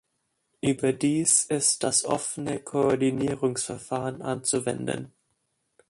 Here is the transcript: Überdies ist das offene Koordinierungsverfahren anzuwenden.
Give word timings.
Überdies 0.61 1.43
ist 1.43 1.83
das 1.83 2.05
offene 2.05 2.57
Koordinierungsverfahren 2.57 4.23
anzuwenden. 4.23 5.11